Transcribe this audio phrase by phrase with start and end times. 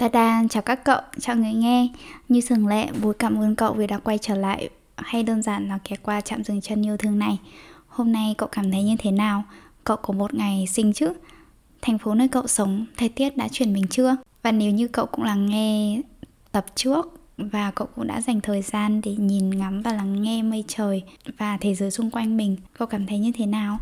[0.00, 1.88] ta-da chào các cậu, chào người nghe
[2.28, 5.68] Như thường lệ, vui cảm ơn cậu vì đã quay trở lại Hay đơn giản
[5.68, 7.38] là ghé qua chạm dừng chân yêu thương này
[7.88, 9.44] Hôm nay cậu cảm thấy như thế nào?
[9.84, 11.12] Cậu có một ngày sinh chứ?
[11.82, 14.16] Thành phố nơi cậu sống, thời tiết đã chuyển mình chưa?
[14.42, 16.00] Và nếu như cậu cũng lắng nghe
[16.52, 20.42] tập trước và cậu cũng đã dành thời gian để nhìn ngắm và lắng nghe
[20.42, 21.02] mây trời
[21.38, 23.78] và thế giới xung quanh mình cậu cảm thấy như thế nào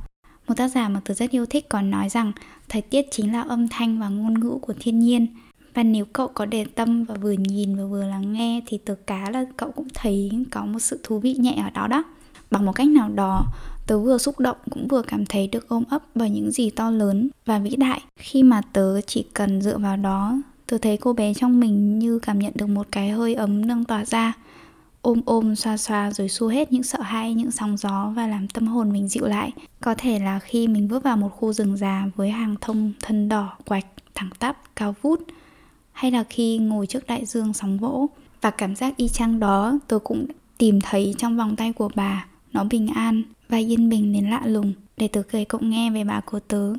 [0.48, 2.32] một tác giả mà tôi rất yêu thích còn nói rằng
[2.68, 5.26] thời tiết chính là âm thanh và ngôn ngữ của thiên nhiên
[5.78, 8.94] và nếu cậu có để tâm và vừa nhìn và vừa lắng nghe thì tớ
[9.06, 12.04] cá là cậu cũng thấy có một sự thú vị nhẹ ở đó đó.
[12.50, 13.44] Bằng một cách nào đó,
[13.86, 16.90] tớ vừa xúc động cũng vừa cảm thấy được ôm ấp bởi những gì to
[16.90, 18.00] lớn và vĩ đại.
[18.16, 22.18] Khi mà tớ chỉ cần dựa vào đó, tớ thấy cô bé trong mình như
[22.18, 24.32] cảm nhận được một cái hơi ấm nâng tỏa ra,
[25.02, 28.48] ôm ôm, xoa xoa rồi xua hết những sợ hãi, những sóng gió và làm
[28.48, 29.52] tâm hồn mình dịu lại.
[29.80, 33.28] Có thể là khi mình bước vào một khu rừng già với hàng thông, thân
[33.28, 35.20] đỏ, quạch, thẳng tắp, cao vút
[35.98, 38.08] hay là khi ngồi trước đại dương sóng vỗ.
[38.40, 40.26] Và cảm giác y chang đó tôi cũng
[40.58, 42.26] tìm thấy trong vòng tay của bà.
[42.52, 44.72] Nó bình an và yên bình đến lạ lùng.
[44.96, 46.72] Để tớ kể cậu nghe về bà của tớ,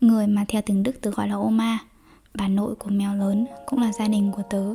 [0.00, 1.78] người mà theo tiếng đức tớ gọi là oma
[2.34, 4.74] bà nội của mèo lớn cũng là gia đình của tớ.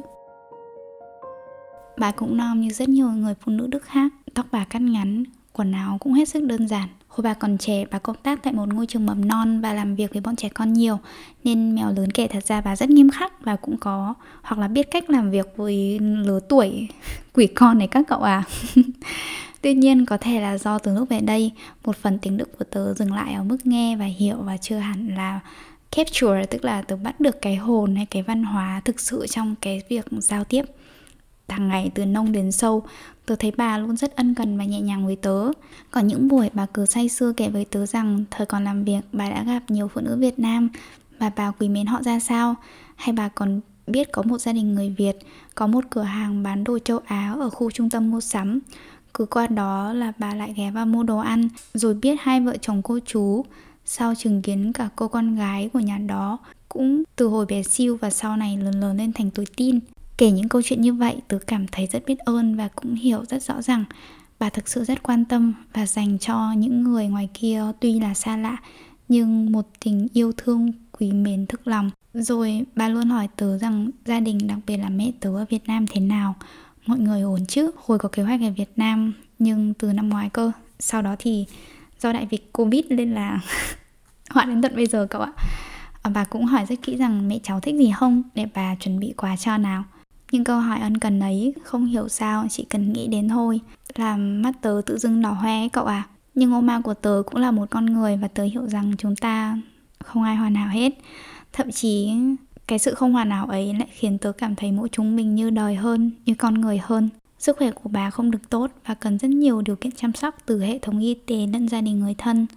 [1.97, 4.13] Bà cũng non như rất nhiều người phụ nữ đức khác.
[4.33, 6.89] Tóc bà cắt ngắn, quần áo cũng hết sức đơn giản.
[7.11, 9.95] Hồi bà còn trẻ, bà công tác tại một ngôi trường mầm non và làm
[9.95, 10.99] việc với bọn trẻ con nhiều
[11.43, 14.67] Nên mèo lớn kể thật ra bà rất nghiêm khắc và cũng có Hoặc là
[14.67, 16.87] biết cách làm việc với lứa tuổi
[17.33, 18.43] quỷ con này các cậu à.
[19.61, 21.51] Tuy nhiên có thể là do từ lúc về đây
[21.85, 24.77] Một phần tiếng Đức của tớ dừng lại ở mức nghe và hiểu và chưa
[24.77, 25.39] hẳn là
[25.91, 29.55] capture Tức là tớ bắt được cái hồn hay cái văn hóa thực sự trong
[29.61, 30.65] cái việc giao tiếp
[31.49, 32.83] hàng ngày từ nông đến sâu,
[33.25, 35.51] Tớ thấy bà luôn rất ân cần và nhẹ nhàng với tớ.
[35.91, 39.01] Có những buổi bà cứ say sưa kể với tớ rằng Thời còn làm việc,
[39.13, 40.69] bà đã gặp nhiều phụ nữ Việt Nam
[41.19, 42.55] Và bà quý mến họ ra sao?
[42.95, 45.17] Hay bà còn biết có một gia đình người Việt,
[45.55, 48.59] Có một cửa hàng bán đồ châu Á ở khu trung tâm mua sắm?
[49.13, 52.57] Cứ qua đó là bà lại ghé vào mua đồ ăn, Rồi biết hai vợ
[52.61, 53.45] chồng cô chú.
[53.85, 56.37] Sau chứng kiến cả cô con gái của nhà đó,
[56.69, 59.79] Cũng từ hồi bé siêu và sau này lớn lớn lên thành tuổi tin.
[60.21, 63.25] Kể những câu chuyện như vậy, tớ cảm thấy rất biết ơn và cũng hiểu
[63.25, 63.83] rất rõ rằng
[64.39, 68.13] bà thực sự rất quan tâm và dành cho những người ngoài kia tuy là
[68.13, 68.57] xa lạ
[69.07, 71.91] nhưng một tình yêu thương quý mến thức lòng.
[72.13, 75.67] Rồi bà luôn hỏi tớ rằng gia đình đặc biệt là mẹ tớ ở Việt
[75.67, 76.35] Nam thế nào,
[76.85, 77.71] mọi người ổn chứ?
[77.75, 81.45] Hồi có kế hoạch ở Việt Nam nhưng từ năm ngoái cơ, sau đó thì
[81.99, 83.39] do đại dịch Covid nên là
[84.29, 85.31] hoãn đến tận bây giờ cậu ạ.
[86.01, 88.99] Ờ, bà cũng hỏi rất kỹ rằng mẹ cháu thích gì không để bà chuẩn
[88.99, 89.83] bị quà cho nào.
[90.31, 93.59] Nhưng câu hỏi ân cần ấy không hiểu sao chỉ cần nghĩ đến thôi.
[93.95, 96.03] Làm mắt tớ tự dưng đỏ hoe ấy cậu à.
[96.35, 99.57] Nhưng oma của tớ cũng là một con người và tớ hiểu rằng chúng ta
[100.03, 100.93] không ai hoàn hảo hết.
[101.53, 102.11] Thậm chí
[102.67, 105.49] cái sự không hoàn hảo ấy lại khiến tớ cảm thấy mỗi chúng mình như
[105.49, 107.09] đời hơn, như con người hơn.
[107.39, 110.35] Sức khỏe của bà không được tốt và cần rất nhiều điều kiện chăm sóc
[110.45, 112.47] từ hệ thống y tế lẫn gia đình người thân.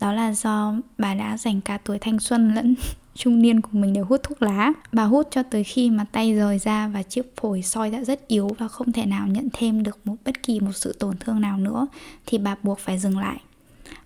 [0.00, 2.74] Đó là do bà đã dành cả tuổi thanh xuân lẫn
[3.14, 4.72] trung niên của mình đều hút thuốc lá.
[4.92, 8.28] Bà hút cho tới khi mà tay rời ra và chiếc phổi soi đã rất
[8.28, 11.40] yếu và không thể nào nhận thêm được một, bất kỳ một sự tổn thương
[11.40, 11.86] nào nữa,
[12.26, 13.40] thì bà buộc phải dừng lại.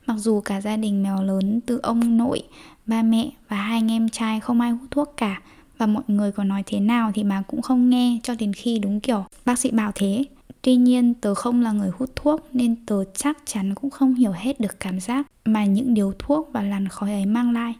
[0.07, 2.43] Mặc dù cả gia đình mèo lớn từ ông nội,
[2.87, 5.41] ba mẹ và hai anh em trai không ai hút thuốc cả,
[5.79, 8.79] và mọi người có nói thế nào thì bà cũng không nghe cho đến khi
[8.79, 9.25] đúng kiểu.
[9.45, 10.25] Bác sĩ bảo thế.
[10.63, 14.33] Tuy nhiên, tớ không là người hút thuốc nên tớ chắc chắn cũng không hiểu
[14.33, 17.75] hết được cảm giác mà những điều thuốc và làn khói ấy mang lại.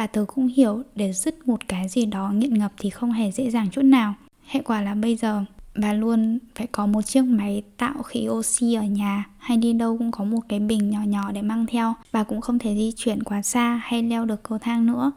[0.00, 3.30] Và tớ cũng hiểu để dứt một cái gì đó nghiện ngập thì không hề
[3.30, 4.14] dễ dàng chút nào.
[4.46, 5.44] Hệ quả là bây giờ,
[5.74, 9.98] bà luôn phải có một chiếc máy tạo khí oxy ở nhà, hay đi đâu
[9.98, 11.94] cũng có một cái bình nhỏ nhỏ để mang theo.
[12.12, 15.12] Bà cũng không thể di chuyển quá xa hay leo được cầu thang nữa.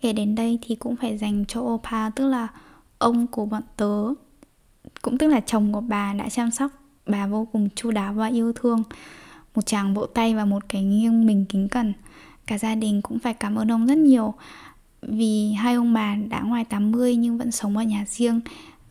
[0.00, 2.48] Kể đến đây thì cũng phải dành cho Opa, tức là
[2.98, 4.14] ông của bọn tớ,
[5.02, 6.70] cũng tức là chồng của bà đã chăm sóc
[7.06, 8.82] bà vô cùng chu đáo và yêu thương
[9.54, 11.92] một chàng vỗ tay và một cái nghiêng mình kính cẩn
[12.48, 14.34] cả gia đình cũng phải cảm ơn ông rất nhiều
[15.02, 18.40] vì hai ông bà đã ngoài 80 nhưng vẫn sống ở nhà riêng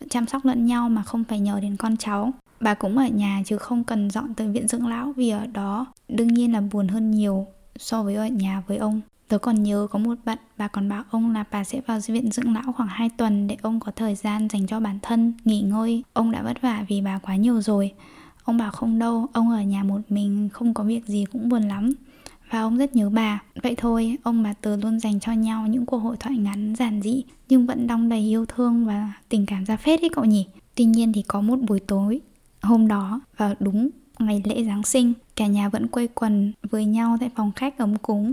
[0.00, 3.06] vẫn chăm sóc lẫn nhau mà không phải nhờ đến con cháu bà cũng ở
[3.06, 6.60] nhà chứ không cần dọn tới viện dưỡng lão vì ở đó đương nhiên là
[6.60, 7.46] buồn hơn nhiều
[7.78, 11.04] so với ở nhà với ông Tớ còn nhớ có một bạn bà còn bảo
[11.10, 14.14] ông là bà sẽ vào viện dưỡng lão khoảng 2 tuần để ông có thời
[14.14, 16.02] gian dành cho bản thân, nghỉ ngơi.
[16.12, 17.92] Ông đã vất vả vì bà quá nhiều rồi.
[18.44, 21.62] Ông bảo không đâu, ông ở nhà một mình không có việc gì cũng buồn
[21.62, 21.92] lắm.
[22.50, 23.42] Và ông rất nhớ bà.
[23.62, 27.02] Vậy thôi, ông bà từ luôn dành cho nhau những cuộc hội thoại ngắn giản
[27.02, 30.46] dị nhưng vẫn đong đầy yêu thương và tình cảm ra phết ấy cậu nhỉ.
[30.74, 32.20] Tuy nhiên thì có một buổi tối
[32.62, 37.16] hôm đó vào đúng ngày lễ Giáng sinh, cả nhà vẫn quây quần với nhau
[37.20, 38.32] tại phòng khách ấm cúng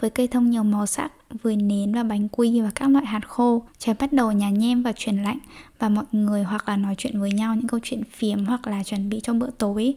[0.00, 1.12] với cây thông nhiều màu sắc,
[1.42, 3.62] với nến và bánh quy và các loại hạt khô.
[3.78, 5.38] Trời bắt đầu nhà nhem và chuyển lạnh
[5.78, 8.82] và mọi người hoặc là nói chuyện với nhau những câu chuyện phiếm hoặc là
[8.82, 9.94] chuẩn bị cho bữa tối.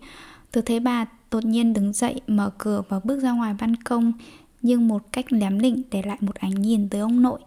[0.52, 4.14] từ thấy bà đột nhiên đứng dậy, mở cửa và bước ra ngoài ban công
[4.62, 7.40] nhưng một cách lém lỉnh để lại một ánh nhìn tới ông nội.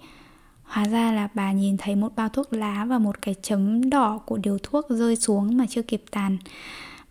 [0.63, 4.19] Hóa ra là bà nhìn thấy một bao thuốc lá và một cái chấm đỏ
[4.27, 6.39] của điều thuốc rơi xuống mà chưa kịp tàn.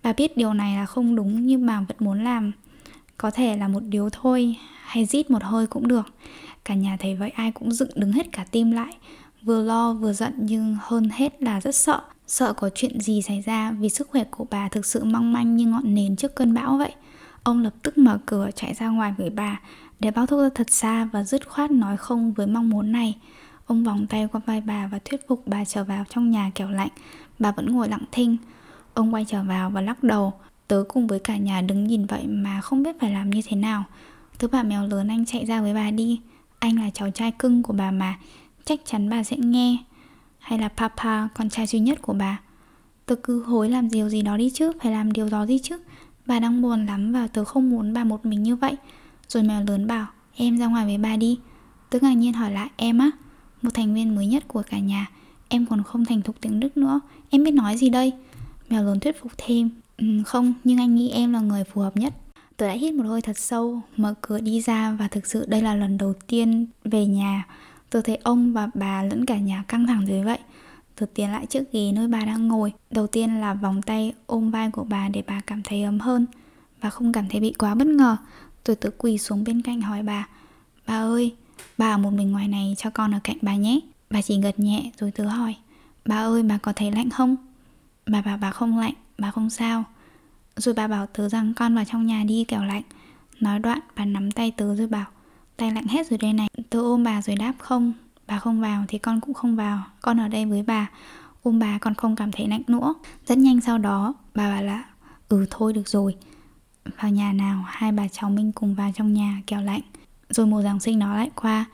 [0.03, 2.51] Bà biết điều này là không đúng nhưng bà vẫn muốn làm.
[3.17, 6.06] Có thể là một điếu thôi hay rít một hơi cũng được.
[6.65, 8.97] Cả nhà thấy vậy ai cũng dựng đứng hết cả tim lại.
[9.41, 12.01] Vừa lo vừa giận nhưng hơn hết là rất sợ.
[12.31, 15.55] Sợ có chuyện gì xảy ra vì sức khỏe của bà thực sự mong manh
[15.55, 16.91] như ngọn nến trước cơn bão vậy.
[17.43, 19.59] Ông lập tức mở cửa chạy ra ngoài với bà
[19.99, 23.17] để bao thuốc ra thật xa và dứt khoát nói không với mong muốn này.
[23.65, 26.69] Ông vòng tay qua vai bà và thuyết phục bà trở vào trong nhà kẻo
[26.69, 26.89] lạnh.
[27.39, 28.37] Bà vẫn ngồi lặng thinh.
[28.93, 30.33] Ông quay trở vào và lắc đầu.
[30.67, 33.55] Tớ cùng với cả nhà đứng nhìn vậy mà không biết phải làm như thế
[33.55, 33.83] nào.
[34.39, 36.21] Thứ bà mèo lớn anh chạy ra với bà đi.
[36.59, 38.15] Anh là cháu trai cưng của bà mà.
[38.65, 39.77] Chắc chắn bà sẽ nghe.
[40.41, 42.39] Hay là Papa, con trai duy nhất của bà.
[43.05, 45.77] Tớ cứ hối làm điều gì đó đi chứ, phải làm điều đó đi chứ.
[46.25, 48.75] Bà đang buồn lắm và tớ không muốn bà một mình như vậy.
[49.27, 50.05] Rồi mèo lớn bảo,
[50.35, 51.39] em ra ngoài với bà đi.
[51.89, 53.11] Tớ ngạc nhiên hỏi lại, em á?
[53.61, 55.07] một thành viên mới nhất của cả nhà
[55.49, 56.99] em còn không thành thục tiếng đức nữa
[57.29, 58.13] em biết nói gì đây
[58.69, 61.97] mèo lớn thuyết phục thêm ừ, không nhưng anh nghĩ em là người phù hợp
[61.97, 62.13] nhất
[62.57, 65.61] tôi đã hít một hơi thật sâu mở cửa đi ra và thực sự đây
[65.61, 67.47] là lần đầu tiên về nhà
[67.91, 70.39] tôi thấy ông và bà lẫn cả nhà căng thẳng dưới vậy.
[70.95, 72.73] Tôi tiến lại trước ghế nơi bà đang ngồi.
[72.91, 76.25] Đầu tiên là vòng tay ôm vai của bà để bà cảm thấy ấm hơn.
[76.81, 78.17] Và không cảm thấy bị quá bất ngờ.
[78.63, 80.27] Tôi tự quỳ xuống bên cạnh hỏi bà
[80.88, 81.35] bà ơi
[81.77, 83.79] Bà ở một mình ngoài này cho con ở cạnh bà nhé.
[84.09, 85.55] Bà chỉ gật nhẹ rồi tớ hỏi
[86.05, 87.35] Bà ơi bà có thấy lạnh không?
[88.05, 89.83] Bà bảo bà không lạnh, bà không sao.
[90.55, 92.81] Rồi bà bảo tớ rằng con vào trong nhà đi kẻo lạnh.
[93.39, 95.05] Nói đoạn bà nắm tay tớ rồi bảo
[95.61, 96.47] Tay lạnh hết rồi đây này.
[96.69, 97.93] Tớ ôm bà rồi đáp, không,
[98.27, 99.83] Bà không vào thì con cũng không vào.
[100.01, 100.89] Con ở đây với bà.
[101.43, 102.93] Ôm bà, con không cảm thấy lạnh nữa.
[103.27, 104.83] Rất nhanh sau đó, bà bảo là
[105.29, 106.15] Ừ thôi được rồi.
[107.01, 109.81] Vào nhà nào, hai bà cháu mình cùng vào trong nhà kéo lạnh.
[110.29, 111.65] Rồi mùa Giáng sinh nó lại qua.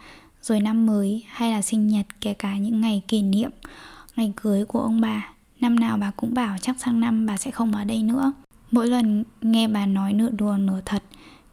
[0.41, 3.51] Rồi năm mới, hay là sinh nhật, kể cả những ngày kỷ niệm,
[4.15, 5.29] ngày cưới của ông bà,
[5.59, 8.33] năm nào bà cũng bảo chắc sang năm bà sẽ không ở đây nữa.
[8.71, 11.03] Mỗi lần nghe bà nói nửa đùa nửa thật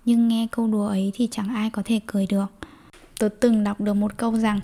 [0.05, 2.47] nhưng nghe câu đùa ấy thì chẳng ai có thể cười được.
[3.19, 4.61] Tôi từng đọc được một câu rằng,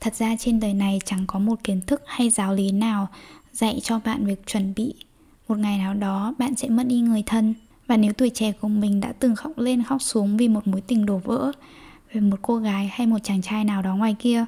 [0.00, 3.08] thật ra trên đời này chẳng có một kiến thức hay giáo lý nào
[3.52, 4.94] dạy cho bạn việc chuẩn bị.
[5.48, 7.54] Một ngày nào đó bạn sẽ mất đi người thân.
[7.86, 10.80] Và nếu tuổi trẻ của mình đã từng khóc lên khóc xuống vì một mối
[10.80, 11.52] tình đổ vỡ,
[12.12, 14.44] về một cô gái hay một chàng trai nào đó ngoài kia,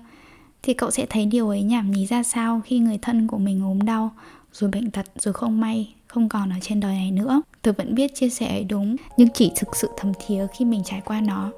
[0.63, 3.65] thì cậu sẽ thấy điều ấy nhảm nhí ra sao khi người thân của mình
[3.65, 4.11] ốm đau
[4.53, 7.95] rồi bệnh tật rồi không may không còn ở trên đời này nữa tôi vẫn
[7.95, 11.21] biết chia sẻ ấy đúng nhưng chỉ thực sự thấm thía khi mình trải qua
[11.21, 11.51] nó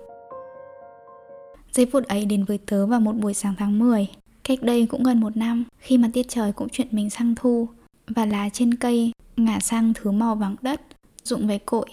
[1.72, 4.06] giây phút ấy đến với tớ vào một buổi sáng tháng 10
[4.44, 7.68] cách đây cũng gần một năm khi mà tiết trời cũng chuyển mình sang thu
[8.06, 10.80] và lá trên cây ngả sang thứ màu vàng đất
[11.24, 11.86] rụng về cội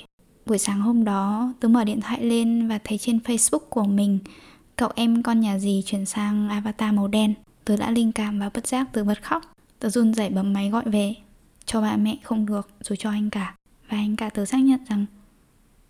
[0.49, 4.19] Buổi sáng hôm đó, tớ mở điện thoại lên và thấy trên Facebook của mình
[4.75, 7.33] cậu em con nhà gì chuyển sang avatar màu đen.
[7.65, 9.43] Tớ đã linh cảm và bất giác tớ bật khóc.
[9.79, 11.15] Tớ run rẩy bấm máy gọi về,
[11.65, 13.55] cho bà mẹ không được rồi cho anh cả.
[13.89, 15.05] Và anh cả tớ xác nhận rằng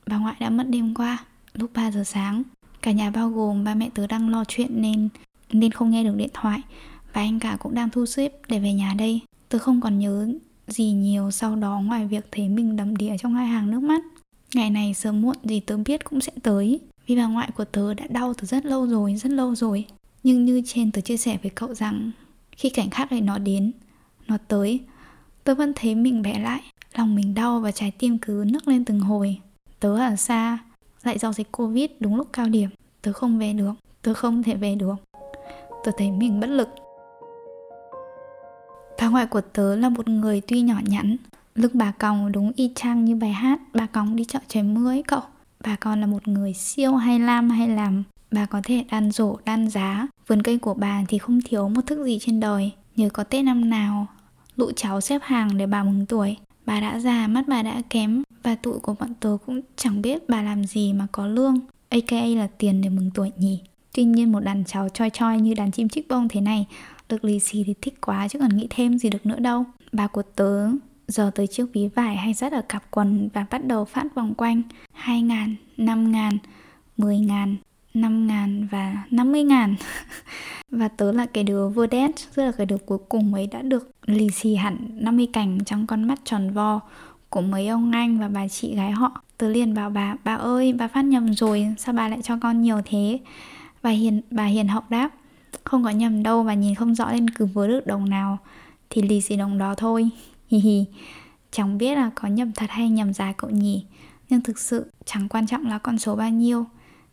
[0.08, 1.18] bà ngoại đã mất đêm qua,
[1.54, 2.44] lúc 3 giờ sáng.
[2.82, 5.10] Cả nhà bao gồm ba mẹ tớ đang lo chuyện nên
[5.52, 6.62] nên không nghe được điện thoại
[7.14, 9.22] và anh cả cũng đang thu xếp để về nhà đây.
[9.50, 10.28] Tớ không còn nhớ
[10.68, 14.02] gì nhiều sau đó ngoài việc thấy mình đầm đìa trong hai hàng nước mắt.
[14.54, 17.94] Ngày này sớm muộn gì tớ biết cũng sẽ tới Vì bà ngoại của tớ
[17.94, 19.86] đã đau từ rất lâu rồi, rất lâu rồi
[20.24, 22.12] Nhưng như trên tớ chia sẻ với cậu rằng
[22.60, 23.72] khi cảnh khác ấy nó đến,
[24.28, 24.80] nó tới
[25.44, 26.62] Tớ vẫn thấy mình bé lại
[26.94, 29.40] Lòng mình đau và trái tim cứ nức lên từng hồi.
[29.80, 30.58] Tớ ở xa
[31.04, 32.70] Lại do dịch Covid đúng lúc cao điểm.
[33.02, 34.96] Tớ không về được Tớ không thể về được.
[35.84, 36.70] Tớ thấy mình bất lực.
[39.02, 41.16] Bà ngoại của tớ là một người tuy nhỏ nhắn.
[41.56, 44.90] Lưng bà còng đúng y chang như bài hát Bà còng đi chợ trời mưa
[44.90, 45.22] ấy cậu.
[45.64, 48.04] Bà còn là một người siêu hay lam hay làm.
[48.32, 50.08] Bà có thể đan rổ, đan giá.
[50.30, 53.46] Vườn cây của bà thì không thiếu một thức gì trên đời Nhớ có Tết
[53.46, 54.08] năm nào
[54.56, 56.38] Lũ cháu xếp hàng để bà mừng tuổi.
[56.66, 60.30] Bà đã già, mắt bà đã kém Và tụi của bọn tớ cũng chẳng biết
[60.30, 61.60] bà làm gì mà có lương.
[61.90, 63.62] Aka là tiền để mừng tuổi nhỉ.
[63.94, 66.66] Tuy nhiên một đàn cháu choi choi như đàn chim chích bông thế này
[67.10, 69.66] được lì xì thì thích quá chứ còn nghĩ thêm gì được nữa đâu.
[69.92, 70.70] Bà của tớ
[71.08, 74.34] giờ tới chiếc ví vải hay dắt ở cặp quần và bắt đầu phát vòng
[74.34, 74.62] quanh.
[74.94, 76.38] 2 ngàn, 5 ngàn,
[76.98, 77.56] 10 ngàn,
[77.94, 79.76] 5 ngàn và 50 ngàn
[80.72, 83.62] Và tớ là cái đứa vừa đét, tức là cái đứa cuối cùng ấy đã
[83.62, 86.80] được lì xì hẳn 50 cành trong con mắt tròn vo
[87.30, 90.74] của mấy ông anh và bà chị gái họ Tớ liền bảo bà, bà ơi,
[90.74, 93.20] bà phát nhầm rồi, sao bà lại cho con nhiều thế?
[93.84, 95.10] Bà Hiền, bà Hiền hậu đáp,
[95.64, 98.38] không có nhầm đâu, bà nhìn không rõ nên cứ vớ được đồng nào
[98.90, 100.10] thì lì xì đồng đó thôi.
[100.48, 100.86] Hi hi,
[101.52, 103.86] chẳng biết là có nhầm thật hay nhầm giá cậu nhỉ,
[104.30, 106.66] nhưng thực sự chẳng quan trọng là con số bao nhiêu.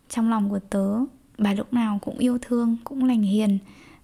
[0.08, 0.98] Trong lòng của tớ,
[1.38, 3.58] bà lúc nào cũng yêu thương, cũng lành hiền,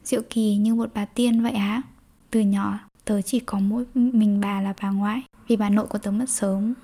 [0.05, 1.83] diệu kỳ như một bà tiên vậy á.
[2.31, 5.99] Từ nhỏ, tớ chỉ có mỗi mình bà là bà ngoại, vì bà nội của
[5.99, 6.75] tớ mất sớm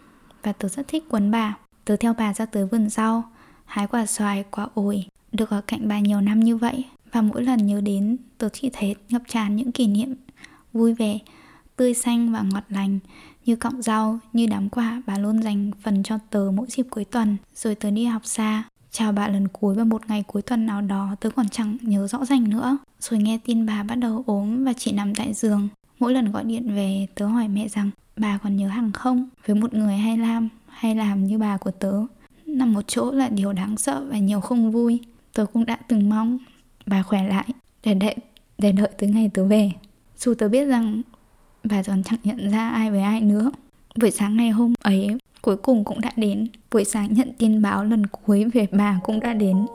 [0.42, 1.56] và tớ rất thích quấn bà.
[1.84, 3.24] Tớ theo bà ra tới vườn rau,
[3.64, 6.84] hái quả xoài, quả ổi, được ở cạnh bà nhiều năm như vậy.
[7.12, 10.14] Và mỗi lần nhớ đến, tớ chỉ thấy ngập tràn những kỷ niệm
[10.72, 11.18] vui vẻ,
[11.76, 12.98] tươi xanh và ngọt lành
[13.44, 17.04] như cọng rau, như đám quả bà luôn dành phần cho tớ mỗi dịp cuối
[17.04, 17.36] tuần.
[17.54, 20.82] Rồi tớ đi học xa, chào bà lần cuối vào một ngày cuối tuần nào
[20.82, 22.78] đó, tớ còn chẳng nhớ rõ ràng nữa.
[23.00, 25.68] Rồi nghe tin bà bắt đầu ốm và chỉ nằm tại giường.
[25.98, 29.28] Mỗi lần gọi điện về, tớ hỏi mẹ rằng, bà còn nhớ hằng không?
[29.46, 31.92] Với một người hay làm hay làm như bà của tớ.
[32.46, 35.00] Nằm một chỗ là điều đáng sợ và nhiều không vui.
[35.32, 36.38] Tớ cũng đã từng mong
[36.86, 37.46] bà khỏe lại,
[37.84, 38.16] để đợi
[38.58, 39.72] để đợi tới ngày tớ về.
[40.18, 41.02] Dù tớ biết rằng
[41.64, 43.50] bà còn chẳng nhận ra ai với ai nữa.
[44.00, 45.08] Buổi sáng ngày hôm ấy
[45.42, 46.48] cuối cùng cũng đã đến.
[46.70, 49.66] Buổi sáng nhận tin báo lần cuối về bà cũng đã đến.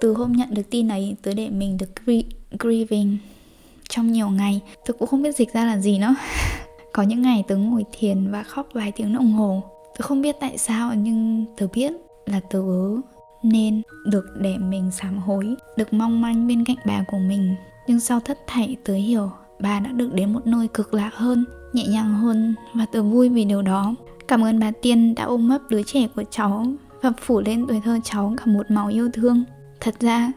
[0.00, 1.90] Từ hôm nhận được tin ấy, tớ để mình được
[2.58, 3.18] grieving
[3.88, 4.60] trong nhiều ngày.
[4.86, 6.14] Tôi cũng không biết dịch ra là gì nữa.
[6.92, 9.62] Có những ngày tớ ngồi thiền và khóc vài tiếng đồng hồ.
[9.98, 11.92] Tớ không biết tại sao, nhưng tớ biết
[12.26, 12.62] là tớ
[13.42, 17.54] nên được để mình sám hối, được mong manh bên cạnh bà của mình.
[17.86, 21.44] Nhưng sau thất thảy, tớ hiểu bà đã được đến một nơi cực lạc hơn
[21.72, 23.94] nhẹ nhàng hơn và tớ vui vì điều đó
[24.28, 26.66] cảm ơn bà tiên đã ôm ấp đứa trẻ của cháu
[27.02, 29.44] và phủ lên tuổi thơ cháu cả một màu yêu thương
[29.80, 30.32] thật ra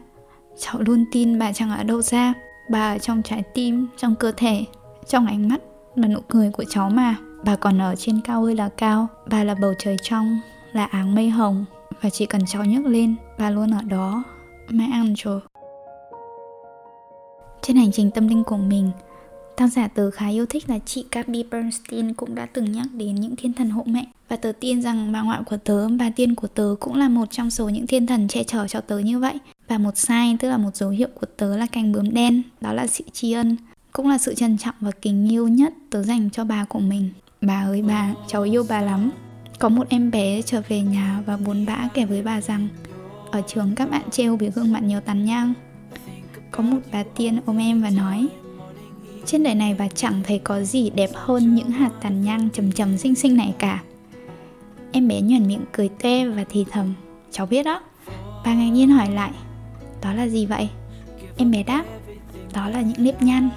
[0.58, 2.34] cháu luôn tin bà chẳng ở đâu ra,
[2.68, 4.64] Bà ở trong trái tim, trong cơ thể,
[5.06, 5.60] trong ánh mắt
[5.96, 7.16] và nụ cười của cháu mà.
[7.44, 10.40] Bà còn ở trên cao ơi là cao, bà là bầu trời trong,
[10.72, 11.64] là áng mây hồng.
[12.02, 14.24] Và chỉ cần cháu nhấc lên, bà luôn ở đó.
[14.68, 15.40] Mãi ăn rồi.
[17.62, 18.90] Trên hành trình tâm linh của mình,
[19.56, 23.14] Tác giả tớ khá yêu thích là chị Gabi Bernstein cũng đã từng nhắc đến
[23.14, 26.34] những thiên thần hộ mệnh và tớ tin rằng bà ngoại của tớ, bà tiên
[26.34, 29.18] của tớ cũng là một trong số những thiên thần che chở cho tớ như
[29.18, 29.34] vậy.
[29.68, 32.72] Và một sign tức là một dấu hiệu của tớ là cành bướm đen, đó
[32.72, 33.56] là sự tri ân,
[33.92, 37.10] cũng là sự trân trọng và kính yêu nhất tớ dành cho bà của mình.
[37.40, 39.10] Bà ơi bà, cháu yêu bà lắm.
[39.58, 42.68] Có một em bé trở về nhà và buồn bã kể với bà rằng
[43.30, 45.54] ở trường các bạn trêu vì gương mặt nhiều tàn nhang.
[46.50, 48.28] Có một bà tiên ôm em và nói
[49.26, 52.72] trên đời này và chẳng thấy có gì đẹp hơn những hạt tàn nhang trầm
[52.72, 53.82] trầm xinh xinh này cả
[54.92, 56.94] Em bé nhuẩn miệng cười toe và thì thầm
[57.30, 57.80] Cháu biết đó
[58.44, 59.30] Bà ngạc nhiên hỏi lại
[60.02, 60.68] Đó là gì vậy?
[61.36, 61.84] Em bé đáp
[62.54, 63.50] Đó là những nếp nhăn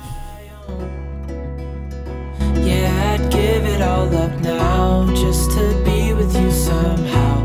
[2.68, 7.40] Yeah, I'd give it all up now Just to be with you somehow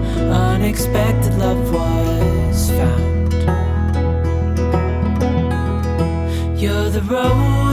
[0.54, 3.14] Unexpected love was found
[6.60, 7.63] You're the road.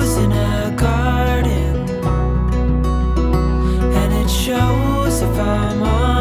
[5.41, 6.20] come on.